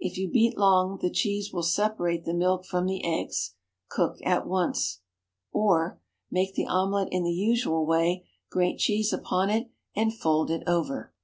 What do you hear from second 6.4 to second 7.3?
the omelette in the